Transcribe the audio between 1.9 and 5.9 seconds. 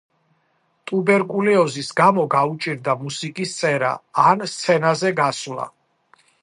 გამო გაუჭირდა მუსიკის წერა ან სცენაზე გასვლა.